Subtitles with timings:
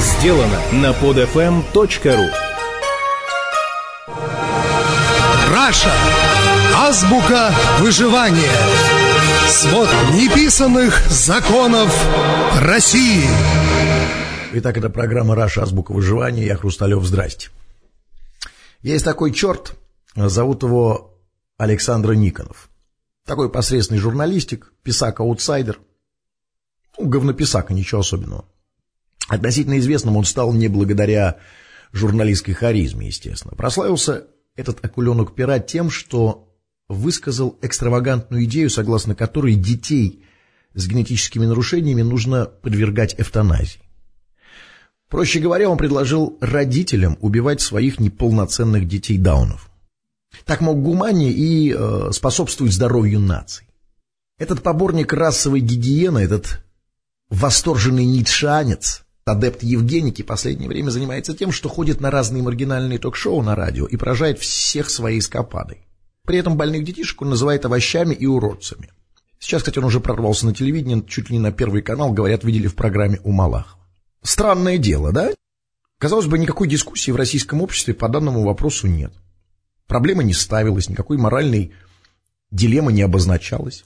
[0.00, 2.30] сделано на podfm.ru
[5.52, 5.92] Раша.
[6.74, 8.50] Азбука выживания.
[9.46, 11.94] Свод неписанных законов
[12.60, 13.24] России.
[14.54, 15.62] Итак, это программа «Раша.
[15.62, 16.46] Азбука выживания».
[16.46, 17.04] Я Хрусталев.
[17.04, 17.50] Здрасте.
[18.82, 19.74] Есть такой черт,
[20.16, 21.20] зовут его
[21.58, 22.70] Александр Никонов.
[23.26, 25.78] Такой посредственный журналистик, писак-аутсайдер.
[26.98, 28.44] Ну, говнописака, ничего особенного.
[29.30, 31.36] Относительно известным он стал не благодаря
[31.92, 33.54] журналистской харизме, естественно.
[33.54, 34.26] Прославился
[34.56, 36.52] этот акуленок-пера тем, что
[36.88, 40.24] высказал экстравагантную идею, согласно которой детей
[40.74, 43.80] с генетическими нарушениями нужно подвергать эвтаназии.
[45.08, 49.70] Проще говоря, он предложил родителям убивать своих неполноценных детей даунов.
[50.44, 53.68] Так мог гуманнее и э, способствовать здоровью наций.
[54.38, 56.64] Этот поборник расовой гигиены, этот
[57.28, 63.54] восторженный ницшанец, адепт Евгеники, последнее время занимается тем, что ходит на разные маргинальные ток-шоу на
[63.54, 65.86] радио и поражает всех своей скопадой.
[66.24, 68.90] При этом больных детишек он называет овощами и уродцами.
[69.38, 72.66] Сейчас, кстати, он уже прорвался на телевидение, чуть ли не на первый канал, говорят, видели
[72.66, 73.80] в программе у Малахова.
[74.22, 75.30] Странное дело, да?
[75.98, 79.12] Казалось бы, никакой дискуссии в российском обществе по данному вопросу нет.
[79.86, 81.72] Проблема не ставилась, никакой моральной
[82.50, 83.84] дилеммы не обозначалась.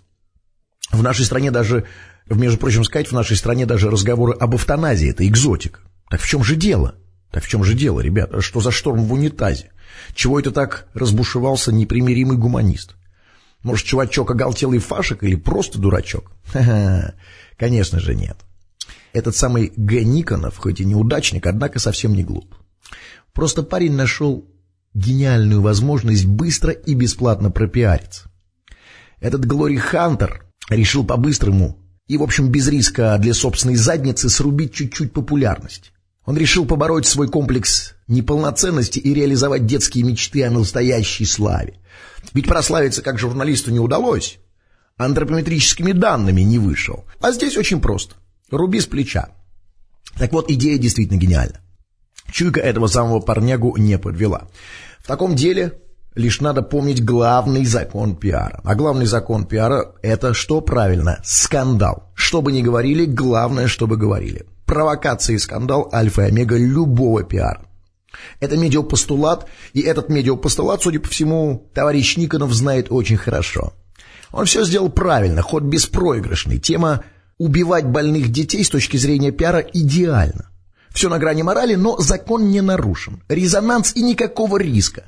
[0.91, 1.87] В нашей стране даже,
[2.29, 5.81] между прочим сказать, в нашей стране даже разговоры об эвтаназии– это экзотика.
[6.09, 6.97] Так в чем же дело?
[7.31, 8.41] Так в чем же дело, ребята?
[8.41, 9.73] Что за шторм в унитазе?
[10.15, 12.95] Чего это так разбушевался непримиримый гуманист?
[13.63, 16.31] Может, чувачок оголтелый фашек или просто дурачок?
[16.53, 17.15] Ха-ха,
[17.57, 18.37] конечно же нет.
[19.13, 20.05] Этот самый Г.
[20.05, 22.55] Никонов, хоть и неудачник, однако совсем не глуп.
[23.33, 24.49] Просто парень нашел
[24.93, 28.31] гениальную возможность быстро и бесплатно пропиариться.
[29.21, 35.13] Этот Глори Хантер решил по-быстрому и, в общем, без риска для собственной задницы срубить чуть-чуть
[35.13, 35.93] популярность.
[36.27, 41.79] Он решил побороть свой комплекс неполноценности и реализовать детские мечты о настоящей славе.
[42.33, 44.39] Ведь прославиться как журналисту не удалось,
[44.97, 47.05] антропометрическими данными не вышел.
[47.21, 48.17] А здесь очень просто.
[48.51, 49.31] Руби с плеча.
[50.19, 51.61] Так вот, идея действительно гениальна.
[52.31, 54.49] Чуйка этого самого парнягу не подвела.
[54.99, 55.79] В таком деле
[56.15, 58.61] лишь надо помнить главный закон пиара.
[58.65, 61.21] А главный закон пиара– это что правильно?
[61.25, 62.11] Скандал.
[62.15, 64.47] Что бы ни говорили, главное, чтобы говорили.
[64.67, 67.67] Провокация и скандал– альфа и омега любого пиара.
[68.41, 73.73] Это медиапостулат, и этот медиапостулат, судя по всему, товарищ Никонов знает очень хорошо.
[74.31, 76.59] Он все сделал правильно, ход беспроигрышный.
[76.59, 77.05] Тема
[77.39, 80.51] «убивать больных детей» с точки зрения пиара идеальна.
[80.91, 83.23] Все на грани морали, но закон не нарушен.
[83.29, 85.05] Резонанс и никакого риска.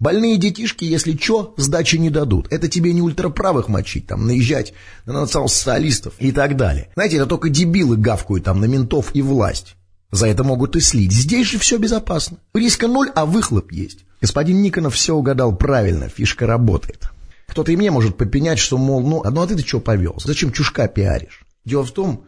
[0.00, 2.48] Больные детишки, если что, сдачи не дадут.
[2.50, 4.74] Это тебе не ультраправых мочить, там, наезжать
[5.06, 6.90] на национал-социалистов и так далее.
[6.94, 9.76] Знаете, это только дебилы гавкают там на ментов и власть.
[10.10, 11.12] За это могут и слить.
[11.12, 12.38] Здесь же все безопасно.
[12.54, 14.04] Риска ноль, а выхлоп есть.
[14.20, 17.10] Господин Никонов все угадал правильно, фишка работает.
[17.46, 20.14] Кто-то и мне может попенять, что, мол, ну, ну а ты-то что повел?
[20.24, 21.44] Зачем чушка пиаришь?
[21.64, 22.24] Дело в том,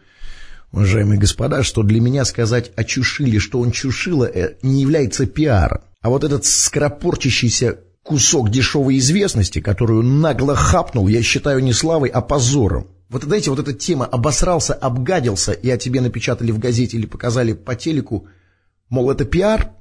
[0.73, 5.81] уважаемые господа, что для меня сказать о чушиле, что он чушила, э, не является пиаром.
[6.07, 12.21] А вот этот скоропорчащийся кусок дешевой известности, которую нагло хапнул, я считаю не славой, а
[12.21, 12.87] позором.
[13.09, 17.55] Вот знаете, вот эта тема обосрался, обгадился, и о тебе напечатали в газете или показали
[17.55, 18.29] по телеку,
[18.89, 19.73] мол, это пиар,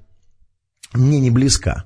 [0.94, 1.86] мне не близка.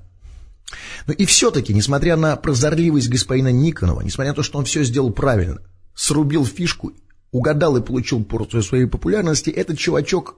[1.06, 5.12] Но и все-таки, несмотря на прозорливость господина Никонова, несмотря на то, что он все сделал
[5.12, 5.60] правильно,
[5.94, 6.94] срубил фишку
[7.30, 10.36] угадал и получил порцию своей популярности, этот чувачок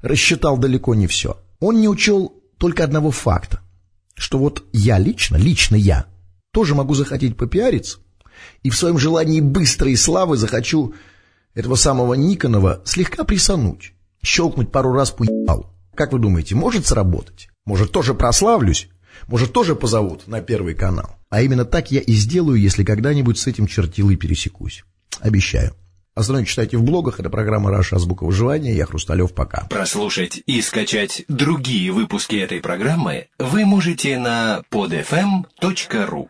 [0.00, 1.42] рассчитал далеко не все.
[1.58, 3.60] Он не учел только одного факта,
[4.14, 6.06] что вот я лично, лично я,
[6.52, 7.98] тоже могу захотеть попиариться,
[8.62, 10.94] и в своем желании быстрой славы захочу
[11.54, 15.70] этого самого Никонова слегка присануть, щелкнуть пару раз по ебалу.
[15.94, 17.48] Как вы думаете, может сработать?
[17.64, 18.88] Может, тоже прославлюсь?
[19.28, 21.16] Может, тоже позовут на Первый канал?
[21.30, 24.84] А именно так я и сделаю, если когда-нибудь с этим чертилой пересекусь.
[25.20, 25.74] Обещаю.
[26.16, 27.20] Остальное читайте в блогах.
[27.20, 27.96] Это программа «Раша.
[27.96, 28.74] Азбука выживания».
[28.74, 29.34] Я Хрусталев.
[29.34, 29.66] Пока.
[29.68, 36.28] Прослушать и скачать другие выпуски этой программы вы можете на podfm.ru